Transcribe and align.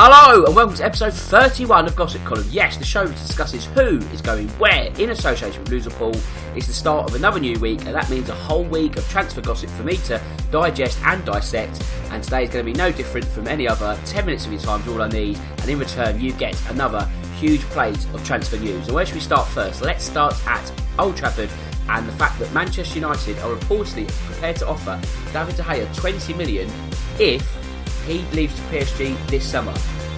Hello 0.00 0.44
and 0.44 0.54
welcome 0.54 0.76
to 0.76 0.84
episode 0.84 1.12
31 1.12 1.86
of 1.86 1.96
Gossip 1.96 2.22
Column. 2.22 2.46
Yes, 2.52 2.76
the 2.76 2.84
show 2.84 3.04
which 3.04 3.18
discusses 3.18 3.64
who 3.64 3.98
is 4.12 4.22
going 4.22 4.46
where 4.50 4.92
in 4.96 5.10
association 5.10 5.60
with 5.64 5.72
Loserpool. 5.72 6.16
It's 6.56 6.68
the 6.68 6.72
start 6.72 7.10
of 7.10 7.16
another 7.16 7.40
new 7.40 7.58
week, 7.58 7.80
and 7.80 7.96
that 7.96 8.08
means 8.08 8.28
a 8.28 8.34
whole 8.36 8.62
week 8.62 8.96
of 8.96 9.08
transfer 9.08 9.40
gossip 9.40 9.68
for 9.70 9.82
me 9.82 9.96
to 9.96 10.22
digest 10.52 11.00
and 11.02 11.24
dissect. 11.24 11.82
And 12.12 12.22
today 12.22 12.44
is 12.44 12.50
going 12.50 12.64
to 12.64 12.72
be 12.72 12.78
no 12.78 12.92
different 12.92 13.26
from 13.26 13.48
any 13.48 13.66
other. 13.66 13.98
10 14.04 14.24
minutes 14.24 14.46
of 14.46 14.52
your 14.52 14.60
time 14.60 14.82
is 14.82 14.86
all 14.86 15.02
I 15.02 15.08
need, 15.08 15.36
and 15.62 15.68
in 15.68 15.80
return, 15.80 16.20
you 16.20 16.30
get 16.34 16.56
another 16.70 17.04
huge 17.40 17.62
plate 17.62 17.98
of 18.14 18.24
transfer 18.24 18.56
news. 18.56 18.86
And 18.86 18.94
where 18.94 19.04
should 19.04 19.16
we 19.16 19.20
start 19.20 19.48
first? 19.48 19.82
Let's 19.82 20.04
start 20.04 20.36
at 20.46 20.72
Old 21.00 21.16
Trafford 21.16 21.50
and 21.88 22.06
the 22.06 22.12
fact 22.12 22.38
that 22.38 22.52
Manchester 22.52 23.00
United 23.00 23.36
are 23.40 23.56
reportedly 23.56 24.06
prepared 24.06 24.54
to 24.58 24.68
offer 24.68 25.00
David 25.32 25.56
De 25.56 25.62
Gea 25.64 25.92
20 25.96 26.34
million 26.34 26.70
if 27.18 27.67
he 28.08 28.22
leaves 28.34 28.54
to 28.54 28.62
PSG 28.62 29.26
this 29.26 29.46
summer. 29.46 29.72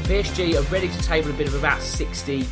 PSG 0.05 0.57
are 0.57 0.63
ready 0.73 0.87
to 0.89 1.03
table 1.03 1.31
a 1.31 1.33
bid 1.33 1.49
of 1.49 1.55
about 1.55 1.83
60, 1.83 2.47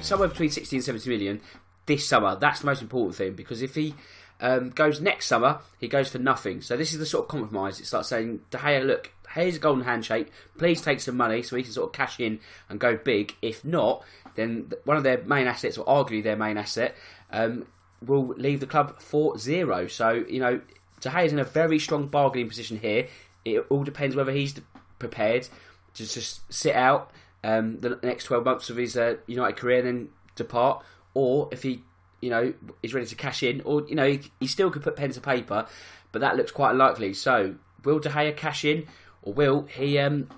somewhere 0.00 0.28
between 0.28 0.48
60 0.48 0.76
and 0.76 0.84
70 0.84 1.10
million 1.10 1.40
this 1.86 2.06
summer. 2.08 2.36
That's 2.36 2.60
the 2.60 2.66
most 2.66 2.80
important 2.80 3.16
thing 3.16 3.32
because 3.32 3.62
if 3.62 3.74
he 3.74 3.96
um, 4.40 4.70
goes 4.70 5.00
next 5.00 5.26
summer, 5.26 5.58
he 5.80 5.88
goes 5.88 6.08
for 6.08 6.20
nothing. 6.20 6.62
So 6.62 6.76
this 6.76 6.92
is 6.92 7.00
the 7.00 7.06
sort 7.06 7.24
of 7.24 7.28
compromise. 7.28 7.80
It's 7.80 7.92
like 7.92 8.04
saying, 8.04 8.42
De 8.50 8.58
Gea, 8.58 8.86
look, 8.86 9.10
here's 9.34 9.56
a 9.56 9.58
golden 9.58 9.84
handshake. 9.84 10.30
Please 10.56 10.80
take 10.80 11.00
some 11.00 11.16
money 11.16 11.42
so 11.42 11.56
he 11.56 11.64
can 11.64 11.72
sort 11.72 11.88
of 11.88 11.92
cash 11.92 12.20
in 12.20 12.38
and 12.68 12.78
go 12.78 12.96
big. 12.96 13.34
If 13.42 13.64
not, 13.64 14.04
then 14.36 14.70
one 14.84 14.96
of 14.96 15.02
their 15.02 15.20
main 15.24 15.48
assets, 15.48 15.78
or 15.78 15.84
arguably 15.84 16.22
their 16.22 16.36
main 16.36 16.56
asset, 16.56 16.94
um, 17.32 17.66
will 18.06 18.28
leave 18.28 18.60
the 18.60 18.68
club 18.68 19.02
for 19.02 19.36
zero. 19.36 19.88
So, 19.88 20.24
you 20.28 20.38
know, 20.38 20.60
De 21.00 21.08
Gea 21.08 21.26
is 21.26 21.32
in 21.32 21.40
a 21.40 21.44
very 21.44 21.80
strong 21.80 22.06
bargaining 22.06 22.48
position 22.48 22.78
here 22.78 23.08
it 23.44 23.64
all 23.68 23.84
depends 23.84 24.16
whether 24.16 24.32
he's 24.32 24.60
prepared 24.98 25.48
to 25.94 26.06
just 26.06 26.52
sit 26.52 26.74
out 26.74 27.10
um, 27.42 27.80
the 27.80 27.98
next 28.02 28.24
12 28.24 28.44
months 28.44 28.70
of 28.70 28.76
his 28.76 28.96
uh, 28.96 29.16
United 29.26 29.56
career 29.56 29.78
and 29.78 29.86
then 29.86 30.08
depart, 30.36 30.84
or 31.14 31.48
if 31.52 31.62
he, 31.62 31.82
you 32.20 32.30
know, 32.30 32.52
is 32.82 32.94
ready 32.94 33.06
to 33.06 33.14
cash 33.14 33.42
in, 33.42 33.60
or 33.62 33.86
you 33.88 33.94
know, 33.94 34.06
he, 34.06 34.20
he 34.38 34.46
still 34.46 34.70
could 34.70 34.82
put 34.82 34.96
pen 34.96 35.10
to 35.12 35.20
paper, 35.20 35.66
but 36.12 36.20
that 36.20 36.36
looks 36.36 36.52
quite 36.52 36.72
unlikely. 36.72 37.14
So, 37.14 37.56
will 37.84 37.98
De 37.98 38.10
Gea 38.10 38.36
cash 38.36 38.64
in, 38.64 38.86
or 39.22 39.32
will 39.32 39.62
he 39.62 39.98
um, 39.98 40.28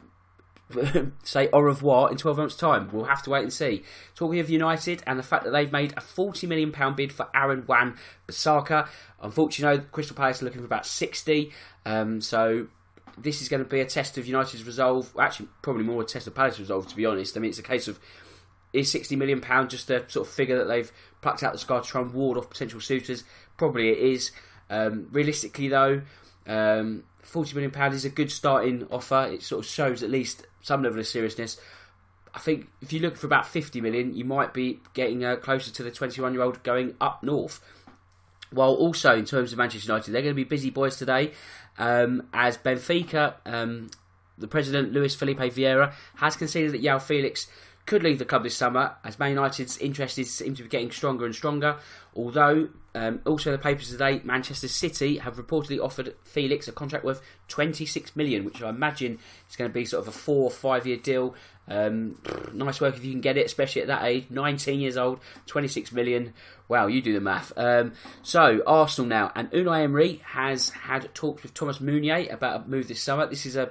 say 1.24 1.48
au 1.52 1.60
revoir 1.60 2.10
in 2.10 2.16
12 2.16 2.38
months' 2.38 2.56
time? 2.56 2.88
We'll 2.92 3.04
have 3.04 3.22
to 3.24 3.30
wait 3.30 3.42
and 3.42 3.52
see. 3.52 3.82
Talking 4.14 4.38
of 4.38 4.48
United 4.48 5.02
and 5.06 5.18
the 5.18 5.24
fact 5.24 5.44
that 5.44 5.50
they've 5.50 5.72
made 5.72 5.92
a 5.92 6.00
£40 6.00 6.48
million 6.48 6.94
bid 6.94 7.12
for 7.12 7.28
Aaron 7.34 7.64
Wan 7.66 7.96
Bissaka. 8.28 8.88
Unfortunately, 9.20 9.84
Crystal 9.90 10.16
Palace 10.16 10.40
are 10.40 10.44
looking 10.44 10.60
for 10.60 10.66
about 10.66 10.86
60 10.86 11.52
um, 11.84 12.20
so 12.20 12.68
this 13.18 13.42
is 13.42 13.48
going 13.48 13.62
to 13.62 13.68
be 13.68 13.80
a 13.80 13.86
test 13.86 14.18
of 14.18 14.26
United's 14.26 14.64
resolve. 14.64 15.12
Actually, 15.18 15.48
probably 15.62 15.84
more 15.84 16.02
a 16.02 16.04
test 16.04 16.26
of 16.26 16.34
Palace's 16.34 16.60
resolve, 16.60 16.86
to 16.88 16.96
be 16.96 17.06
honest. 17.06 17.36
I 17.36 17.40
mean, 17.40 17.50
it's 17.50 17.58
a 17.58 17.62
case 17.62 17.88
of 17.88 17.98
is 18.72 18.90
sixty 18.90 19.16
million 19.16 19.40
pound 19.40 19.70
just 19.70 19.90
a 19.90 20.08
sort 20.08 20.26
of 20.26 20.32
figure 20.32 20.58
that 20.58 20.64
they've 20.64 20.90
plucked 21.20 21.42
out 21.42 21.52
the 21.52 21.58
sky 21.58 21.78
to 21.80 21.86
try 21.86 22.00
and 22.00 22.12
ward 22.14 22.38
off 22.38 22.48
potential 22.48 22.80
suitors? 22.80 23.24
Probably 23.56 23.90
it 23.90 23.98
is. 23.98 24.30
Um, 24.70 25.08
realistically, 25.10 25.68
though, 25.68 26.02
um, 26.46 27.04
forty 27.22 27.54
million 27.54 27.70
pound 27.70 27.94
is 27.94 28.04
a 28.04 28.10
good 28.10 28.30
starting 28.30 28.86
offer. 28.90 29.28
It 29.30 29.42
sort 29.42 29.64
of 29.64 29.70
shows 29.70 30.02
at 30.02 30.10
least 30.10 30.46
some 30.62 30.82
level 30.82 30.98
of 30.98 31.06
seriousness. 31.06 31.60
I 32.34 32.38
think 32.38 32.68
if 32.80 32.94
you 32.94 33.00
look 33.00 33.16
for 33.16 33.26
about 33.26 33.46
fifty 33.46 33.82
million, 33.82 34.14
you 34.14 34.24
might 34.24 34.54
be 34.54 34.80
getting 34.94 35.22
uh, 35.22 35.36
closer 35.36 35.70
to 35.70 35.82
the 35.82 35.90
twenty-one-year-old 35.90 36.62
going 36.62 36.94
up 37.00 37.22
north. 37.22 37.60
While 38.50 38.74
also 38.74 39.16
in 39.16 39.24
terms 39.24 39.52
of 39.52 39.58
Manchester 39.58 39.90
United, 39.90 40.12
they're 40.12 40.22
going 40.22 40.34
to 40.34 40.36
be 40.36 40.44
busy 40.44 40.68
boys 40.70 40.96
today 40.96 41.32
um, 41.78 42.28
as 42.32 42.56
Benfica, 42.56 43.34
um, 43.46 43.90
the 44.38 44.48
president 44.48 44.92
Luis 44.92 45.14
Felipe 45.14 45.38
Vieira 45.38 45.92
has 46.16 46.36
conceded 46.36 46.72
that 46.72 46.82
João 46.82 47.00
Felix 47.00 47.48
could 47.86 48.02
leave 48.02 48.18
the 48.18 48.24
club 48.24 48.44
this 48.44 48.56
summer, 48.56 48.94
as 49.04 49.18
Man 49.18 49.30
United's 49.30 49.78
interested 49.78 50.26
seem 50.26 50.54
to 50.54 50.62
be 50.62 50.68
getting 50.68 50.90
stronger 50.90 51.26
and 51.26 51.34
stronger. 51.34 51.76
Although, 52.14 52.68
um, 52.94 53.20
also 53.24 53.50
the 53.50 53.58
papers 53.58 53.90
today, 53.90 54.20
Manchester 54.22 54.68
City 54.68 55.18
have 55.18 55.36
reportedly 55.36 55.82
offered 55.82 56.14
Felix 56.24 56.68
a 56.68 56.72
contract 56.72 57.04
worth 57.04 57.22
26 57.48 58.14
million, 58.16 58.44
which 58.44 58.62
I 58.62 58.68
imagine 58.68 59.18
is 59.48 59.56
going 59.56 59.70
to 59.70 59.74
be 59.74 59.84
sort 59.84 60.02
of 60.02 60.08
a 60.08 60.12
four 60.16 60.44
or 60.44 60.50
five 60.50 60.86
year 60.86 60.98
deal. 60.98 61.34
Um, 61.68 62.18
nice 62.52 62.80
work 62.80 62.96
if 62.96 63.04
you 63.04 63.12
can 63.12 63.20
get 63.20 63.38
it, 63.38 63.46
especially 63.46 63.82
at 63.82 63.88
that 63.88 64.04
age, 64.04 64.26
19 64.28 64.80
years 64.80 64.96
old, 64.96 65.20
26 65.46 65.92
million. 65.92 66.34
Wow, 66.68 66.86
you 66.86 67.00
do 67.00 67.12
the 67.12 67.20
math. 67.20 67.52
Um, 67.56 67.92
so 68.22 68.62
Arsenal 68.66 69.08
now, 69.08 69.32
and 69.34 69.50
Unai 69.52 69.84
Emery 69.84 70.20
has 70.24 70.70
had 70.70 71.14
talks 71.14 71.42
with 71.42 71.54
Thomas 71.54 71.80
Meunier 71.80 72.26
about 72.30 72.64
a 72.64 72.68
move 72.68 72.88
this 72.88 73.00
summer. 73.00 73.26
This 73.26 73.46
is 73.46 73.56
a 73.56 73.70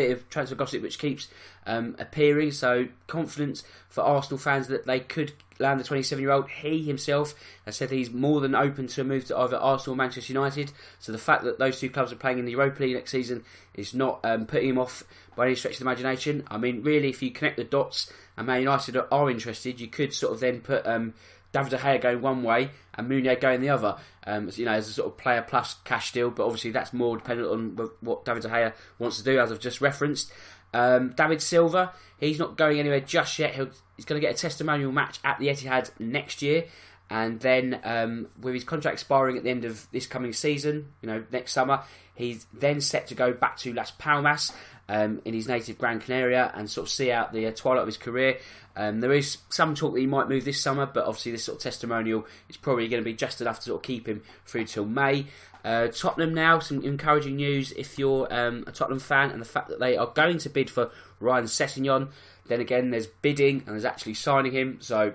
bit 0.00 0.10
of 0.12 0.28
transfer 0.30 0.56
gossip 0.56 0.82
which 0.82 0.98
keeps 0.98 1.28
um, 1.66 1.96
appearing. 1.98 2.52
So 2.52 2.88
confidence 3.06 3.62
for 3.88 4.02
Arsenal 4.02 4.38
fans 4.38 4.68
that 4.68 4.86
they 4.86 5.00
could 5.00 5.32
land 5.58 5.78
the 5.78 5.84
27-year-old. 5.84 6.48
He 6.48 6.82
himself 6.82 7.34
has 7.66 7.76
said 7.76 7.90
he's 7.90 8.10
more 8.10 8.40
than 8.40 8.54
open 8.54 8.86
to 8.88 9.02
a 9.02 9.04
move 9.04 9.26
to 9.26 9.36
either 9.36 9.56
Arsenal 9.56 9.94
or 9.94 9.96
Manchester 9.96 10.32
United. 10.32 10.72
So 10.98 11.12
the 11.12 11.18
fact 11.18 11.44
that 11.44 11.58
those 11.58 11.78
two 11.78 11.90
clubs 11.90 12.12
are 12.12 12.16
playing 12.16 12.38
in 12.38 12.46
the 12.46 12.52
Europa 12.52 12.82
League 12.82 12.94
next 12.94 13.10
season 13.10 13.44
is 13.74 13.94
not 13.94 14.20
um, 14.24 14.46
putting 14.46 14.70
him 14.70 14.78
off 14.78 15.04
by 15.36 15.46
any 15.46 15.54
stretch 15.54 15.74
of 15.74 15.78
the 15.80 15.84
imagination. 15.84 16.44
I 16.50 16.58
mean, 16.58 16.82
really, 16.82 17.10
if 17.10 17.22
you 17.22 17.30
connect 17.30 17.56
the 17.56 17.64
dots 17.64 18.12
and 18.36 18.46
Man 18.46 18.60
United 18.60 18.96
are, 18.96 19.30
interested, 19.30 19.80
you 19.80 19.88
could 19.88 20.14
sort 20.14 20.32
of 20.32 20.40
then 20.40 20.60
put 20.60 20.86
um, 20.86 21.14
David 21.52 21.70
De 21.70 21.78
Gea 21.78 22.00
going 22.00 22.20
one 22.20 22.42
way 22.42 22.70
and 22.94 23.08
Meunier 23.08 23.36
going 23.36 23.60
the 23.60 23.70
other. 23.70 23.96
Um, 24.26 24.50
you 24.54 24.64
know, 24.64 24.72
as 24.72 24.88
a 24.88 24.92
sort 24.92 25.08
of 25.08 25.16
player 25.18 25.44
plus 25.46 25.76
cash 25.84 26.12
deal, 26.12 26.30
but 26.30 26.44
obviously 26.44 26.70
that's 26.70 26.92
more 26.92 27.16
dependent 27.16 27.48
on 27.48 27.90
what 28.00 28.24
David 28.24 28.42
De 28.42 28.48
Gea 28.48 28.72
wants 28.98 29.18
to 29.18 29.24
do, 29.24 29.38
as 29.38 29.50
I've 29.50 29.60
just 29.60 29.80
referenced. 29.80 30.32
Um, 30.72 31.14
David 31.16 31.42
Silva, 31.42 31.92
he's 32.18 32.38
not 32.38 32.56
going 32.56 32.78
anywhere 32.78 33.00
just 33.00 33.38
yet. 33.38 33.54
He'll, 33.54 33.70
he's 33.96 34.04
going 34.04 34.20
to 34.20 34.26
get 34.26 34.34
a 34.34 34.38
testimonial 34.38 34.92
match 34.92 35.18
at 35.24 35.38
the 35.38 35.48
Etihad 35.48 35.90
next 35.98 36.42
year, 36.42 36.66
and 37.10 37.40
then 37.40 37.80
um, 37.84 38.28
with 38.40 38.54
his 38.54 38.64
contract 38.64 38.94
expiring 38.94 39.36
at 39.36 39.42
the 39.42 39.50
end 39.50 39.64
of 39.64 39.86
this 39.90 40.06
coming 40.06 40.32
season, 40.32 40.92
you 41.02 41.08
know, 41.08 41.24
next 41.32 41.52
summer, 41.52 41.82
He's 42.20 42.44
then 42.52 42.82
set 42.82 43.06
to 43.06 43.14
go 43.14 43.32
back 43.32 43.56
to 43.58 43.72
Las 43.72 43.92
Palmas 43.92 44.52
um, 44.90 45.22
in 45.24 45.32
his 45.32 45.48
native 45.48 45.78
Gran 45.78 46.00
Canaria 46.00 46.52
and 46.54 46.68
sort 46.68 46.86
of 46.86 46.92
see 46.92 47.10
out 47.10 47.32
the 47.32 47.46
uh, 47.46 47.52
twilight 47.52 47.80
of 47.80 47.86
his 47.86 47.96
career. 47.96 48.36
Um, 48.76 49.00
there 49.00 49.14
is 49.14 49.38
some 49.48 49.74
talk 49.74 49.94
that 49.94 50.00
he 50.00 50.06
might 50.06 50.28
move 50.28 50.44
this 50.44 50.60
summer, 50.60 50.84
but 50.84 51.06
obviously 51.06 51.32
this 51.32 51.44
sort 51.44 51.56
of 51.56 51.62
testimonial 51.62 52.26
is 52.50 52.58
probably 52.58 52.88
going 52.88 53.02
to 53.02 53.04
be 53.04 53.14
just 53.14 53.40
enough 53.40 53.60
to 53.60 53.64
sort 53.64 53.76
of 53.78 53.82
keep 53.82 54.06
him 54.06 54.22
through 54.44 54.66
till 54.66 54.84
May. 54.84 55.28
Uh, 55.64 55.88
Tottenham 55.88 56.34
now, 56.34 56.58
some 56.58 56.84
encouraging 56.84 57.36
news 57.36 57.72
if 57.72 57.98
you're 57.98 58.28
um, 58.30 58.64
a 58.66 58.72
Tottenham 58.72 59.00
fan, 59.00 59.30
and 59.30 59.40
the 59.40 59.46
fact 59.46 59.68
that 59.68 59.80
they 59.80 59.96
are 59.96 60.08
going 60.08 60.36
to 60.38 60.50
bid 60.50 60.68
for 60.68 60.90
Ryan 61.20 61.44
Sessegnon. 61.46 62.10
Then 62.48 62.60
again, 62.60 62.90
there's 62.90 63.06
bidding 63.06 63.60
and 63.60 63.68
there's 63.68 63.86
actually 63.86 64.14
signing 64.14 64.52
him, 64.52 64.76
so 64.82 65.14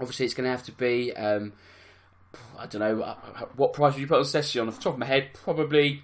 obviously 0.00 0.26
it's 0.26 0.34
going 0.34 0.44
to 0.44 0.50
have 0.50 0.64
to 0.64 0.72
be. 0.72 1.12
Um, 1.14 1.52
I 2.58 2.66
don't 2.66 2.80
know 2.80 3.02
uh, 3.02 3.16
what 3.56 3.74
price 3.74 3.94
would 3.94 4.00
you 4.00 4.06
put 4.06 4.18
on 4.18 4.24
Sessegnon 4.24 4.68
off 4.68 4.76
the 4.76 4.82
top 4.82 4.94
of 4.94 4.98
my 4.98 5.06
head. 5.06 5.30
Probably 5.34 6.02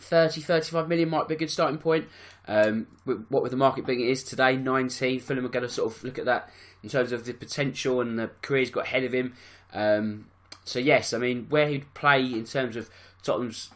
30, 0.00 0.40
35 0.40 0.88
million 0.88 1.10
might 1.10 1.28
be 1.28 1.34
a 1.34 1.38
good 1.38 1.50
starting 1.50 1.78
point. 1.78 2.08
Um, 2.46 2.86
what 3.04 3.42
with 3.42 3.50
the 3.50 3.58
market 3.58 3.84
being 3.84 4.00
it 4.00 4.08
is 4.08 4.24
today, 4.24 4.56
19, 4.56 5.20
Fulham 5.20 5.44
are 5.44 5.50
going 5.50 5.64
to 5.64 5.68
sort 5.68 5.92
of 5.92 6.02
look 6.02 6.18
at 6.18 6.24
that 6.24 6.50
in 6.82 6.88
terms 6.88 7.12
of 7.12 7.26
the 7.26 7.34
potential 7.34 8.00
and 8.00 8.18
the 8.18 8.30
career 8.40 8.60
he's 8.60 8.70
got 8.70 8.86
ahead 8.86 9.04
of 9.04 9.12
him. 9.12 9.34
Um, 9.74 10.28
so 10.64 10.78
yes, 10.78 11.12
I 11.12 11.18
mean 11.18 11.46
where 11.50 11.68
he'd 11.68 11.92
play 11.94 12.22
in 12.22 12.44
terms 12.44 12.76
of 12.76 12.88
Tottenham's 13.22 13.70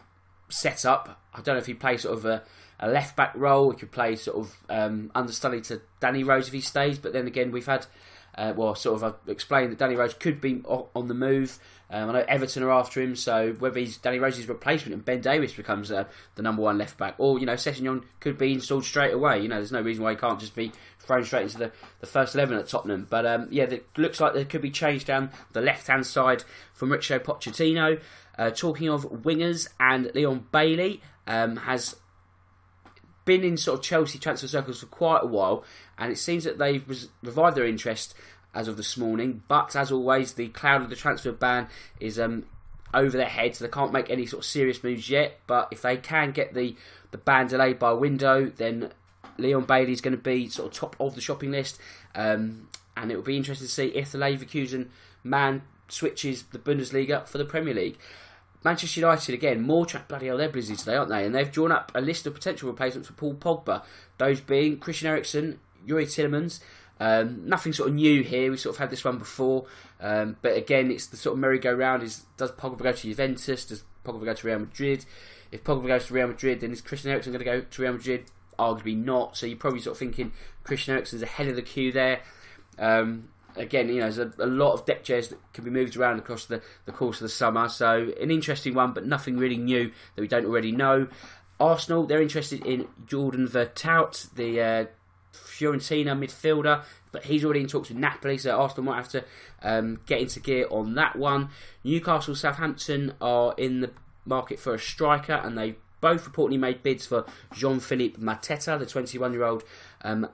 setup, 0.49 1.21
I 1.35 1.41
don't 1.41 1.55
know 1.55 1.61
if 1.61 1.67
he'd 1.67 1.81
play 1.81 1.97
sort 1.97 2.17
of 2.17 2.25
a, 2.25 2.43
a 2.79 2.89
left 2.89 3.17
back 3.17 3.33
role. 3.35 3.71
He 3.71 3.79
could 3.79 3.91
play 3.91 4.17
sort 4.17 4.39
of 4.39 4.57
um, 4.69 5.11
understudy 5.15 5.61
to 5.63 5.81
Danny 6.01 6.25
Rose 6.25 6.49
if 6.49 6.55
he 6.55 6.61
stays. 6.61 6.99
But 6.99 7.13
then 7.13 7.27
again, 7.27 7.51
we've 7.51 7.67
had 7.67 7.87
uh, 8.35 8.53
well, 8.57 8.75
sort 8.75 8.97
of 8.97 9.05
I've 9.05 9.31
explained 9.31 9.73
that 9.73 9.79
Danny 9.79 9.95
Rose 9.95 10.15
could 10.15 10.41
be 10.41 10.63
on 10.65 11.09
the 11.09 11.15
move. 11.15 11.59
Um, 11.91 12.09
I 12.09 12.13
know 12.13 12.25
Everton 12.27 12.63
are 12.63 12.71
after 12.71 13.03
him, 13.03 13.15
so 13.15 13.53
whether 13.59 13.79
he's 13.79 13.99
Danny 13.99 14.19
Rose's 14.19 14.49
replacement 14.49 14.95
and 14.95 15.05
Ben 15.05 15.21
Davies 15.21 15.53
becomes 15.53 15.93
uh, 15.93 16.05
the 16.37 16.43
number 16.43 16.63
one 16.63 16.79
left 16.79 16.97
back, 16.97 17.15
or 17.19 17.39
you 17.39 17.45
know 17.45 17.55
Sessegnon 17.55 18.05
could 18.21 18.39
be 18.39 18.53
installed 18.53 18.85
straight 18.85 19.13
away. 19.13 19.41
You 19.41 19.49
know, 19.49 19.57
there's 19.57 19.73
no 19.73 19.83
reason 19.83 20.03
why 20.03 20.13
he 20.13 20.17
can't 20.17 20.41
just 20.41 20.57
be 20.57 20.73
thrown 20.99 21.25
straight 21.25 21.43
into 21.43 21.59
the, 21.59 21.73
the 22.01 22.07
first 22.07 22.35
eleven 22.35 22.57
at 22.57 22.69
Tottenham. 22.69 23.07
But 23.11 23.27
um, 23.27 23.49
yeah, 23.51 23.65
it 23.65 23.87
looks 23.99 24.21
like 24.21 24.33
there 24.33 24.47
could 24.47 24.63
be 24.63 24.71
change 24.71 25.05
down 25.05 25.31
the 25.53 25.61
left 25.61 25.87
hand 25.89 26.07
side 26.07 26.45
from 26.73 26.89
Mauricio 26.89 27.19
Pochettino. 27.19 28.01
Uh, 28.39 28.49
talking 28.49 28.89
of 28.89 29.05
wingers 29.05 29.69
and 29.79 30.11
Leon 30.15 30.47
Bailey 30.51 31.03
um, 31.27 31.57
has 31.57 31.97
been 33.25 33.45
in 33.45 33.57
sort 33.57 33.79
of 33.79 33.85
Chelsea 33.85 34.19
transfer 34.19 34.49
circles 34.49 34.81
for 34.81 34.87
quite 34.87 35.23
a 35.23 35.27
while, 35.27 35.65
and 35.99 36.13
it 36.13 36.19
seems 36.19 36.45
that 36.45 36.59
they've 36.59 36.85
revived 37.23 37.57
their 37.57 37.67
interest 37.67 38.15
as 38.55 38.69
of 38.69 38.77
this 38.77 38.97
morning. 38.97 39.43
But 39.49 39.75
as 39.77 39.91
always, 39.91 40.35
the 40.35 40.49
cloud 40.49 40.83
of 40.83 40.91
the 40.91 40.97
transfer 40.97 41.33
ban 41.33 41.69
is 42.01 42.19
um, 42.19 42.45
over 42.95 43.17
their 43.17 43.27
heads. 43.27 43.59
They 43.59 43.69
can't 43.69 43.93
make 43.93 44.11
any 44.11 44.27
sort 44.27 44.45
of 44.45 44.49
serious 44.49 44.83
moves 44.83 45.09
yet. 45.09 45.41
But 45.47 45.69
if 45.71 45.83
they 45.83 45.97
can 45.97 46.33
get 46.33 46.55
the 46.55 46.77
the 47.11 47.19
ban 47.19 47.47
delayed 47.47 47.79
by 47.79 47.91
a 47.91 47.97
window, 47.97 48.47
then 48.57 48.91
Leon 49.39 49.65
Bailey 49.65 49.93
is 49.93 50.01
going 50.01 50.17
to 50.17 50.23
be 50.23 50.49
sort 50.49 50.73
of 50.73 50.79
top 50.79 50.97
of 50.99 51.15
the 51.15 51.21
shopping 51.21 51.51
list. 51.51 51.79
Um, 52.15 52.69
and 52.97 53.11
it 53.11 53.17
will 53.17 53.23
be 53.23 53.37
interesting 53.37 53.67
to 53.67 53.73
see 53.73 53.87
if 53.89 54.13
the 54.13 54.19
Leverkusen 54.19 54.89
man 55.25 55.63
switches 55.89 56.45
the 56.45 56.59
Bundesliga 56.59 57.27
for 57.27 57.39
the 57.39 57.45
Premier 57.45 57.75
League. 57.75 57.99
Manchester 58.65 59.01
United 59.01 59.35
again, 59.35 59.61
more 59.61 59.87
track 59.87 60.09
bloody 60.09 60.27
hell, 60.27 60.37
they're 60.37 60.49
busy 60.49 60.77
today, 60.77 60.97
aren't 60.97 61.11
they? 61.11 61.25
And 61.25 61.35
they've 61.35 61.51
drawn 61.51 61.73
up 61.73 61.91
a 61.95 62.01
list 62.01 62.27
of 62.27 62.35
potential 62.35 62.71
replacements 62.71 63.09
for 63.09 63.15
Paul 63.15 63.35
Pogba. 63.35 63.85
Those 64.19 64.41
being 64.41 64.79
Christian 64.79 65.09
Eriksen, 65.09 65.59
Youri 65.87 66.05
Tielemans, 66.05 66.61
um, 67.01 67.49
nothing 67.49 67.73
sort 67.73 67.89
of 67.89 67.95
new 67.95 68.23
here. 68.23 68.51
We 68.51 68.57
sort 68.57 68.77
of 68.77 68.79
had 68.79 68.91
this 68.91 69.05
one 69.05 69.19
before, 69.19 69.67
um, 70.01 70.37
but 70.43 70.57
again, 70.57 70.91
it's 70.91 71.07
the 71.07 71.17
sort 71.17 71.35
of 71.35 71.41
merry-go-round. 71.41 72.03
Is 72.03 72.25
does 72.37 72.53
Pogba 72.53 72.79
go 72.79 72.93
to 72.93 73.03
Juventus? 73.03 73.65
Does 73.65 73.83
Pogba 74.05 74.25
go 74.25 74.35
to 74.35 74.47
Real 74.47 74.61
Madrid? 74.61 75.05
If 75.51 75.65
Pogba 75.65 75.87
goes 75.87 76.07
to 76.07 76.15
Real 76.15 76.29
Madrid, 76.29 76.61
then 76.61 76.71
is 76.71 76.81
Christian 76.81 77.11
Eriksen 77.11 77.33
going 77.33 77.45
to 77.45 77.45
go 77.45 77.61
to 77.61 77.83
Real 77.83 77.93
Madrid? 77.93 78.27
Arguably 78.59 78.97
not. 78.97 79.37
So 79.37 79.47
you're 79.47 79.59
probably 79.59 79.81
sort 79.81 79.95
of 79.95 79.99
thinking 79.99 80.33
Christian 80.63 80.95
Eriksen's 80.95 81.23
ahead 81.23 81.49
of 81.49 81.57
the 81.57 81.63
queue 81.63 81.91
there. 81.91 82.21
Um, 82.79 83.29
again, 83.57 83.89
you 83.89 83.97
know, 83.97 84.11
there's 84.11 84.19
a, 84.19 84.33
a, 84.39 84.47
lot 84.47 84.73
of 84.73 84.87
deck 84.87 85.05
chairs 85.05 85.29
that 85.29 85.39
can 85.53 85.65
be 85.65 85.71
moved 85.71 85.97
around 85.97 86.19
across 86.19 86.47
the, 86.47 86.63
the 86.85 86.93
course 86.93 87.17
of 87.17 87.23
the 87.23 87.29
summer. 87.29 87.69
So 87.69 88.13
an 88.21 88.31
interesting 88.31 88.75
one, 88.75 88.93
but 88.93 89.07
nothing 89.07 89.37
really 89.37 89.57
new 89.57 89.91
that 90.15 90.23
we 90.23 90.29
don't 90.29 90.47
already 90.47 90.73
know. 90.73 91.09
Arsenal, 91.61 92.07
they're 92.07 92.23
interested 92.23 92.65
in 92.67 92.89
Jordan 93.07 93.47
Veretout, 93.47 94.35
the 94.35 94.61
uh, 94.61 94.85
Fiorentina 95.33 96.19
midfielder, 96.19 96.83
but 97.13 97.25
he's 97.25 97.45
already 97.45 97.61
in 97.61 97.69
talks 97.69 97.89
with 97.89 97.99
Napoli, 97.99 98.39
so 98.39 98.59
Arsenal 98.59 98.85
might 98.85 98.97
have 98.97 99.09
to 99.11 99.25
um, 99.63 100.01
get 100.07 100.21
into 100.21 100.41
gear 100.41 100.67
on 100.71 100.95
that 100.95 101.17
one. 101.17 101.51
Newcastle, 101.85 102.35
Southampton 102.35 103.13
are 103.21 103.55
in 103.57 103.81
the 103.81 103.91
market 104.25 104.59
for 104.59 104.75
a 104.75 104.79
striker, 104.79 105.35
and 105.35 105.57
they 105.57 105.77
both 106.01 106.31
reportedly 106.31 106.59
made 106.59 106.83
bids 106.83 107.07
for 107.07 107.25
Jean 107.55 107.81
Philippe 107.81 108.21
Mateta, 108.21 108.79
the 108.79 108.87
21 108.87 109.33
year 109.33 109.45
old 109.45 109.63
um, 110.03 110.29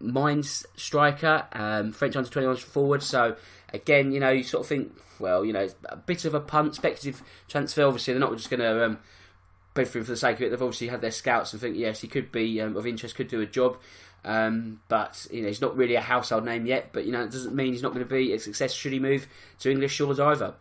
Mainz 0.00 0.64
striker, 0.76 1.46
um, 1.52 1.92
French 1.92 2.16
under 2.16 2.28
21 2.28 2.56
forward. 2.56 3.02
So, 3.02 3.36
again, 3.72 4.12
you 4.12 4.20
know, 4.20 4.30
you 4.30 4.44
sort 4.44 4.64
of 4.64 4.68
think, 4.68 4.92
well, 5.18 5.44
you 5.44 5.52
know, 5.52 5.60
it's 5.60 5.74
a 5.86 5.96
bit 5.96 6.24
of 6.24 6.34
a 6.34 6.40
punt, 6.40 6.74
speculative 6.74 7.22
transfer. 7.48 7.84
Obviously, 7.84 8.14
they're 8.14 8.20
not 8.20 8.36
just 8.36 8.50
going 8.50 8.60
to 8.60 8.84
um, 8.84 8.98
for 9.74 9.82
him 9.82 10.04
for 10.04 10.10
the 10.10 10.16
sake 10.16 10.36
of 10.36 10.42
it. 10.42 10.50
They've 10.50 10.62
obviously 10.62 10.88
had 10.88 11.00
their 11.00 11.10
scouts 11.10 11.52
and 11.52 11.60
think, 11.60 11.76
yes, 11.76 12.00
he 12.00 12.08
could 12.08 12.32
be 12.32 12.60
um, 12.60 12.76
of 12.76 12.86
interest, 12.86 13.14
could 13.14 13.28
do 13.28 13.40
a 13.40 13.46
job. 13.46 13.78
Um, 14.24 14.80
but 14.88 15.26
you 15.30 15.42
know 15.42 15.48
he's 15.48 15.60
not 15.60 15.76
really 15.76 15.94
a 15.94 16.00
household 16.00 16.44
name 16.44 16.66
yet. 16.66 16.90
But 16.92 17.06
you 17.06 17.12
know 17.12 17.22
it 17.22 17.30
doesn't 17.30 17.54
mean 17.54 17.72
he's 17.72 17.82
not 17.82 17.94
going 17.94 18.04
to 18.04 18.12
be 18.12 18.32
a 18.32 18.38
success 18.38 18.72
should 18.72 18.92
he 18.92 18.98
move 18.98 19.26
to 19.60 19.70
English 19.70 19.94
shores 19.94 20.20
either. 20.20 20.54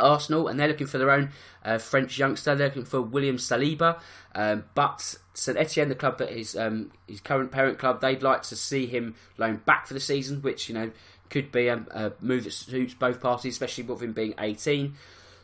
Arsenal, 0.00 0.48
and 0.48 0.58
they're 0.58 0.68
looking 0.68 0.86
for 0.86 0.98
their 0.98 1.10
own 1.10 1.30
uh, 1.64 1.78
French 1.78 2.18
youngster. 2.18 2.54
They're 2.54 2.68
looking 2.68 2.84
for 2.84 3.00
William 3.00 3.36
Saliba, 3.36 4.00
um, 4.34 4.64
but 4.74 5.16
St 5.34 5.58
Etienne, 5.58 5.88
the 5.88 5.94
club 5.94 6.18
that 6.18 6.30
his 6.30 6.56
um, 6.56 6.90
his 7.06 7.20
current 7.20 7.50
parent 7.50 7.78
club, 7.78 8.00
they'd 8.00 8.22
like 8.22 8.42
to 8.42 8.56
see 8.56 8.86
him 8.86 9.14
loaned 9.36 9.64
back 9.64 9.86
for 9.86 9.94
the 9.94 10.00
season, 10.00 10.42
which 10.42 10.68
you 10.68 10.74
know 10.74 10.90
could 11.30 11.52
be 11.52 11.68
a, 11.68 11.76
a 11.90 12.12
move 12.20 12.44
that 12.44 12.52
suits 12.52 12.94
both 12.94 13.20
parties, 13.20 13.54
especially 13.54 13.84
with 13.84 14.02
him 14.02 14.12
being 14.12 14.34
18. 14.38 14.94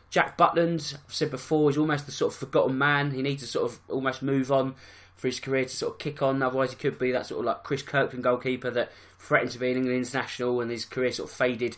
Jack 0.09 0.37
Butland, 0.37 0.95
I've 1.05 1.13
said 1.13 1.31
before, 1.31 1.69
is 1.69 1.77
almost 1.77 2.05
the 2.05 2.11
sort 2.11 2.33
of 2.33 2.39
forgotten 2.39 2.77
man. 2.77 3.11
He 3.11 3.21
needs 3.21 3.43
to 3.43 3.47
sort 3.47 3.71
of 3.71 3.79
almost 3.89 4.21
move 4.21 4.51
on 4.51 4.75
for 5.15 5.27
his 5.27 5.39
career 5.39 5.65
to 5.65 5.75
sort 5.75 5.93
of 5.93 5.99
kick 5.99 6.21
on. 6.21 6.41
Otherwise, 6.41 6.71
he 6.71 6.77
could 6.77 6.99
be 6.99 7.11
that 7.11 7.25
sort 7.25 7.39
of 7.39 7.45
like 7.45 7.63
Chris 7.63 7.81
Kirkland 7.81 8.23
goalkeeper 8.23 8.69
that 8.71 8.91
threatened 9.19 9.51
to 9.51 9.59
be 9.59 9.71
an 9.71 9.77
England 9.77 9.97
international, 9.97 10.61
and 10.61 10.71
his 10.71 10.85
career 10.85 11.11
sort 11.11 11.29
of 11.29 11.35
faded 11.35 11.77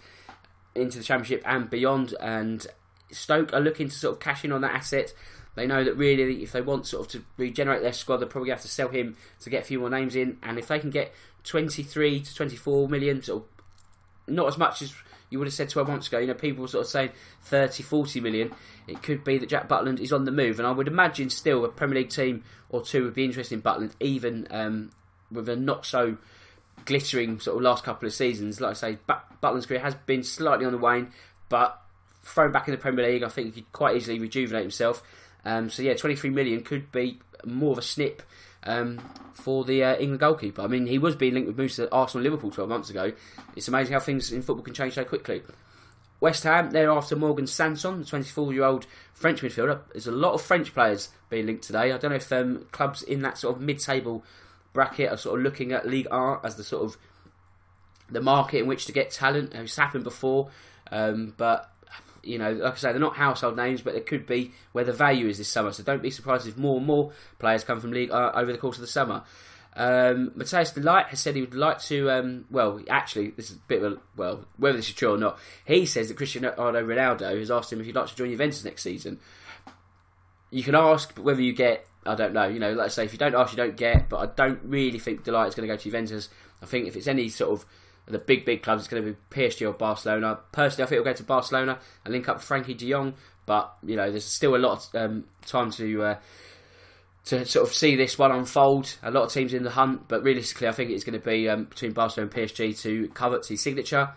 into 0.77 0.97
the 0.97 1.03
Championship 1.03 1.41
and 1.45 1.69
beyond. 1.69 2.13
And 2.19 2.65
Stoke 3.11 3.53
are 3.53 3.59
looking 3.59 3.89
to 3.89 3.95
sort 3.95 4.15
of 4.15 4.19
cash 4.19 4.43
in 4.45 4.51
on 4.51 4.61
that 4.61 4.73
asset. 4.73 5.13
They 5.55 5.65
know 5.65 5.83
that 5.83 5.97
really, 5.97 6.43
if 6.43 6.51
they 6.51 6.61
want 6.61 6.85
sort 6.85 7.05
of 7.05 7.11
to 7.13 7.25
regenerate 7.37 7.81
their 7.81 7.93
squad, 7.93 8.17
they're 8.17 8.27
probably 8.27 8.51
have 8.51 8.61
to 8.61 8.67
sell 8.67 8.89
him 8.89 9.17
to 9.41 9.49
get 9.49 9.63
a 9.63 9.65
few 9.65 9.79
more 9.79 9.89
names 9.89 10.15
in. 10.15 10.37
And 10.43 10.59
if 10.59 10.67
they 10.67 10.79
can 10.79 10.91
get 10.91 11.13
23 11.43 12.21
to 12.21 12.35
24 12.35 12.89
million, 12.89 13.23
sort 13.23 13.43
of 13.43 13.49
not 14.27 14.47
as 14.47 14.57
much 14.57 14.81
as 14.81 14.93
you 15.29 15.39
would 15.39 15.47
have 15.47 15.53
said 15.53 15.69
12 15.69 15.87
months 15.87 16.07
ago, 16.07 16.19
you 16.19 16.27
know, 16.27 16.33
people 16.33 16.61
were 16.61 16.67
sort 16.67 16.85
of 16.85 16.91
saying 16.91 17.09
30, 17.43 17.83
40 17.83 18.21
million. 18.21 18.53
It 18.87 19.01
could 19.01 19.23
be 19.23 19.37
that 19.37 19.49
Jack 19.49 19.67
Butland 19.67 19.99
is 19.99 20.13
on 20.13 20.25
the 20.25 20.31
move. 20.31 20.59
And 20.59 20.67
I 20.67 20.71
would 20.71 20.87
imagine 20.87 21.29
still 21.29 21.65
a 21.65 21.69
Premier 21.69 21.99
League 21.99 22.09
team 22.09 22.43
or 22.69 22.81
two 22.81 23.03
would 23.03 23.13
be 23.13 23.25
interested 23.25 23.55
in 23.55 23.61
Butland, 23.61 23.91
even 23.99 24.47
um, 24.51 24.91
with 25.31 25.49
a 25.49 25.55
not 25.55 25.85
so 25.85 26.17
glittering 26.87 27.39
sort 27.39 27.57
of 27.57 27.61
last 27.61 27.83
couple 27.83 28.07
of 28.07 28.13
seasons. 28.13 28.59
Like 28.59 28.71
I 28.71 28.73
say, 28.73 28.97
but- 29.05 29.23
Butland's 29.39 29.67
career 29.67 29.81
has 29.81 29.93
been 29.93 30.23
slightly 30.23 30.65
on 30.65 30.71
the 30.71 30.79
wane, 30.79 31.11
but 31.49 31.79
thrown 32.23 32.51
back 32.51 32.67
in 32.67 32.71
the 32.71 32.79
Premier 32.79 33.07
League, 33.07 33.23
I 33.23 33.29
think 33.29 33.47
he 33.53 33.61
could 33.61 33.71
quite 33.71 33.95
easily 33.95 34.19
rejuvenate 34.19 34.63
himself. 34.63 35.03
Um, 35.45 35.69
so 35.69 35.83
yeah, 35.83 35.93
23 35.93 36.31
million 36.31 36.63
could 36.63 36.91
be 36.91 37.19
more 37.45 37.71
of 37.71 37.77
a 37.77 37.83
snip 37.83 38.23
um, 38.63 38.99
for 39.33 39.63
the 39.63 39.83
uh, 39.83 39.95
England 39.97 40.19
goalkeeper. 40.19 40.61
I 40.61 40.67
mean, 40.67 40.87
he 40.87 40.97
was 40.97 41.15
being 41.15 41.35
linked 41.35 41.47
with 41.47 41.57
moves 41.57 41.75
to 41.75 41.91
Arsenal 41.91 42.23
Liverpool 42.23 42.51
12 42.51 42.69
months 42.69 42.89
ago. 42.89 43.13
It's 43.55 43.67
amazing 43.67 43.93
how 43.93 43.99
things 43.99 44.31
in 44.31 44.41
football 44.41 44.63
can 44.63 44.73
change 44.73 44.95
so 44.95 45.05
quickly. 45.05 45.43
West 46.19 46.43
Ham, 46.43 46.71
they're 46.71 46.89
after 46.89 47.15
Morgan 47.15 47.45
Sanson, 47.45 47.99
the 47.99 48.05
24 48.05 48.53
year 48.53 48.63
old 48.63 48.87
French 49.13 49.41
midfielder. 49.41 49.81
There's 49.91 50.07
a 50.07 50.11
lot 50.11 50.33
of 50.33 50.41
French 50.41 50.73
players 50.73 51.09
being 51.29 51.45
linked 51.45 51.63
today. 51.63 51.91
I 51.91 51.97
don't 51.97 52.09
know 52.09 52.17
if 52.17 52.31
um, 52.31 52.65
clubs 52.71 53.03
in 53.03 53.21
that 53.21 53.37
sort 53.37 53.55
of 53.55 53.61
mid 53.61 53.79
table 53.79 54.23
bracket 54.73 55.11
are 55.11 55.17
sort 55.17 55.39
of 55.39 55.43
looking 55.43 55.71
at 55.71 55.87
League 55.87 56.07
R 56.11 56.39
as 56.43 56.55
the 56.55 56.63
sort 56.63 56.83
of 56.83 56.97
the 58.09 58.21
market 58.21 58.59
in 58.59 58.67
which 58.67 58.85
to 58.85 58.91
get 58.91 59.11
talent. 59.11 59.53
It's 59.53 59.75
happened 59.75 60.03
before, 60.03 60.49
um, 60.91 61.33
but 61.37 61.71
you 62.23 62.37
know, 62.37 62.51
like 62.51 62.73
I 62.73 62.77
say, 62.77 62.91
they're 62.91 62.99
not 62.99 63.15
household 63.15 63.55
names, 63.55 63.81
but 63.81 63.95
it 63.95 64.05
could 64.05 64.25
be 64.25 64.51
where 64.73 64.83
the 64.83 64.93
value 64.93 65.27
is 65.27 65.37
this 65.37 65.47
summer. 65.47 65.71
So 65.71 65.83
don't 65.83 66.01
be 66.01 66.11
surprised 66.11 66.47
if 66.47 66.57
more 66.57 66.77
and 66.77 66.85
more 66.85 67.11
players 67.39 67.63
come 67.63 67.79
from 67.79 67.91
League 67.91 68.11
R 68.11 68.35
over 68.35 68.51
the 68.51 68.57
course 68.57 68.77
of 68.77 68.81
the 68.81 68.87
summer. 68.87 69.23
Um, 69.75 70.31
Matthijs 70.31 70.73
de 70.73 70.81
Ligt 70.81 71.09
has 71.09 71.19
said 71.19 71.35
he 71.35 71.41
would 71.41 71.53
like 71.53 71.79
to. 71.83 72.09
Um, 72.09 72.45
well, 72.49 72.81
actually, 72.89 73.29
this 73.29 73.51
is 73.51 73.57
a 73.57 73.59
bit 73.67 73.83
of 73.83 73.93
a 73.93 73.97
well, 74.15 74.45
whether 74.57 74.77
this 74.77 74.89
is 74.89 74.95
true 74.95 75.13
or 75.13 75.17
not. 75.17 75.39
He 75.65 75.85
says 75.85 76.07
that 76.07 76.17
Cristiano 76.17 76.51
Ronaldo 76.57 77.37
has 77.37 77.51
asked 77.51 77.71
him 77.71 77.79
if 77.79 77.85
he'd 77.85 77.95
like 77.95 78.07
to 78.07 78.15
join 78.15 78.31
Juventus 78.31 78.65
next 78.65 78.81
season. 78.81 79.19
You 80.49 80.63
can 80.63 80.75
ask, 80.75 81.17
whether 81.17 81.41
you 81.41 81.53
get, 81.53 81.85
I 82.05 82.15
don't 82.15 82.33
know. 82.33 82.47
You 82.47 82.59
know, 82.59 82.73
let's 82.73 82.95
say 82.95 83.05
if 83.05 83.13
you 83.13 83.19
don't 83.19 83.35
ask, 83.35 83.51
you 83.51 83.57
don't 83.57 83.75
get. 83.75 84.09
But 84.09 84.17
I 84.17 84.25
don't 84.33 84.59
really 84.63 84.99
think 84.99 85.23
De 85.23 85.31
Ligt 85.31 85.49
is 85.49 85.55
going 85.55 85.67
to 85.67 85.73
go 85.73 85.77
to 85.77 85.83
Juventus. 85.83 86.29
I 86.61 86.65
think 86.65 86.87
if 86.87 86.95
it's 86.95 87.07
any 87.07 87.29
sort 87.29 87.51
of 87.51 87.65
the 88.07 88.19
big, 88.19 88.45
big 88.45 88.63
clubs, 88.63 88.83
it's 88.83 88.89
going 88.89 89.03
to 89.03 89.11
be 89.11 89.17
PSG 89.29 89.67
or 89.67 89.73
Barcelona. 89.73 90.39
Personally, 90.51 90.83
I 90.83 90.87
think 90.87 91.01
it'll 91.01 91.11
go 91.11 91.17
to 91.17 91.23
Barcelona 91.23 91.79
and 92.05 92.13
link 92.13 92.29
up 92.29 92.37
Frenkie 92.37 92.77
de 92.77 92.89
Jong. 92.89 93.13
But, 93.45 93.73
you 93.83 93.95
know, 93.95 94.09
there's 94.09 94.25
still 94.25 94.55
a 94.55 94.57
lot 94.57 94.87
of 94.93 94.95
um, 94.95 95.25
time 95.45 95.71
to 95.71 96.03
uh, 96.03 96.17
to 97.25 97.45
sort 97.45 97.67
of 97.67 97.73
see 97.73 97.95
this 97.95 98.17
one 98.17 98.31
unfold. 98.31 98.95
A 99.03 99.11
lot 99.11 99.23
of 99.23 99.31
teams 99.31 99.53
in 99.53 99.63
the 99.63 99.69
hunt, 99.69 100.07
but 100.07 100.23
realistically, 100.23 100.67
I 100.67 100.71
think 100.71 100.91
it's 100.91 101.03
going 101.03 101.19
to 101.19 101.25
be 101.25 101.49
um, 101.49 101.65
between 101.65 101.91
Barcelona 101.91 102.31
and 102.33 102.49
PSG 102.49 102.79
to 102.81 103.09
cover 103.09 103.41
his 103.47 103.61
signature. 103.61 104.13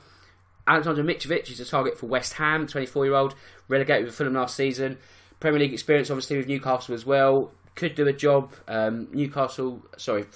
Alexander 0.67 1.03
Mitrovic 1.03 1.51
is 1.51 1.59
a 1.59 1.65
target 1.65 1.99
for 1.99 2.07
West 2.07 2.35
Ham, 2.35 2.67
24 2.67 3.05
year 3.05 3.15
old, 3.15 3.35
relegated 3.67 4.07
with 4.07 4.15
Fulham 4.15 4.35
last 4.35 4.57
season. 4.57 4.99
Premier 5.40 5.61
League 5.61 5.73
experience, 5.73 6.11
obviously, 6.11 6.37
with 6.37 6.47
Newcastle 6.47 6.94
as 6.94 7.04
well. 7.04 7.52
Could 7.75 7.94
do 7.94 8.06
a 8.06 8.12
job. 8.12 8.52
Um, 8.68 9.09
Newcastle, 9.12 9.82
sorry, 9.97 10.26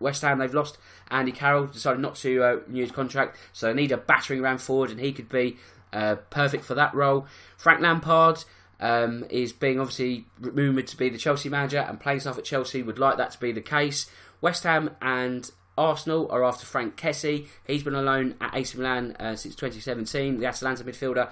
West 0.00 0.22
Ham, 0.22 0.38
they've 0.38 0.52
lost 0.52 0.78
Andy 1.10 1.32
Carroll, 1.32 1.66
decided 1.66 2.00
not 2.00 2.16
to 2.16 2.42
uh, 2.42 2.56
renew 2.66 2.82
his 2.82 2.90
contract, 2.90 3.36
so 3.52 3.66
they 3.66 3.74
need 3.74 3.92
a 3.92 3.96
battering 3.96 4.42
ram 4.42 4.58
forward, 4.58 4.90
and 4.90 5.00
he 5.00 5.12
could 5.12 5.28
be 5.28 5.56
uh, 5.92 6.16
perfect 6.30 6.64
for 6.64 6.74
that 6.74 6.94
role. 6.94 7.26
Frank 7.56 7.80
Lampard 7.80 8.44
um, 8.80 9.24
is 9.30 9.52
being 9.52 9.80
obviously 9.80 10.26
rumoured 10.40 10.86
to 10.88 10.96
be 10.96 11.08
the 11.08 11.18
Chelsea 11.18 11.48
manager, 11.48 11.78
and 11.78 12.00
playing 12.00 12.20
stuff 12.20 12.38
at 12.38 12.44
Chelsea 12.44 12.82
would 12.82 12.98
like 12.98 13.16
that 13.18 13.30
to 13.32 13.40
be 13.40 13.52
the 13.52 13.60
case. 13.60 14.10
West 14.40 14.64
Ham 14.64 14.90
and 15.00 15.50
Arsenal 15.78 16.30
are 16.30 16.44
after 16.44 16.66
Franck 16.66 16.96
Kessie. 16.96 17.46
He's 17.66 17.82
been 17.82 17.94
alone 17.94 18.36
at 18.40 18.54
AC 18.54 18.76
Milan 18.76 19.16
uh, 19.18 19.36
since 19.36 19.54
2017, 19.54 20.38
the 20.38 20.46
Atalanta 20.46 20.84
midfielder. 20.84 21.30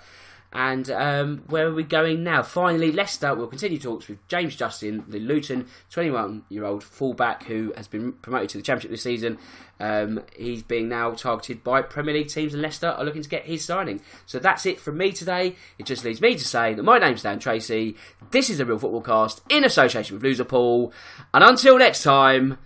And 0.55 0.89
um, 0.91 1.43
where 1.49 1.67
are 1.67 1.75
we 1.75 1.83
going 1.83 2.23
now? 2.23 2.45
Finally, 2.45 2.93
Leicester 2.93 3.35
will 3.35 3.49
continue 3.49 3.79
talks 3.79 4.07
with 4.07 4.27
James 4.29 4.55
Justin, 4.55 5.05
the 5.09 5.19
Luton 5.19 5.67
21 5.91 6.45
year 6.49 6.65
old 6.65 6.85
fullback 6.85 7.43
who 7.45 7.73
has 7.77 7.89
been 7.89 8.13
promoted 8.13 8.51
to 8.51 8.59
the 8.59 8.63
Championship 8.63 8.93
this 8.93 9.03
season. 9.03 9.39
Um, 9.81 10.23
he's 10.37 10.63
being 10.63 10.89
now 10.89 11.11
targeted 11.11 11.65
by 11.65 11.83
Premier 11.83 12.15
League 12.15 12.29
teams, 12.29 12.55
and 12.55 12.63
Leicester 12.63 12.87
are 12.87 13.05
looking 13.05 13.23
to 13.23 13.29
get 13.29 13.47
his 13.47 13.65
signing. 13.65 14.01
So 14.27 14.39
that's 14.39 14.65
it 14.65 14.79
from 14.79 14.97
me 14.97 15.11
today. 15.11 15.57
It 15.77 15.87
just 15.87 16.05
leaves 16.05 16.21
me 16.21 16.37
to 16.37 16.45
say 16.45 16.73
that 16.73 16.83
my 16.85 16.99
name's 16.99 17.23
Dan 17.23 17.41
Tracy. 17.41 17.97
This 18.31 18.49
is 18.49 18.59
the 18.59 18.67
Real 18.67 18.79
Football 18.79 19.03
Cast 19.03 19.43
in 19.49 19.65
association 19.65 20.17
with 20.17 20.23
Loserpool. 20.23 20.93
And 21.33 21.43
until 21.43 21.79
next 21.79 22.05
time, 22.05 22.59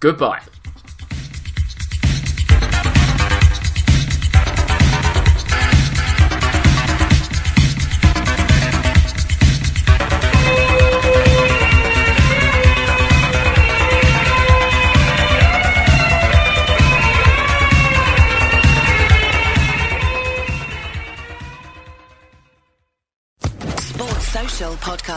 goodbye. 0.00 0.42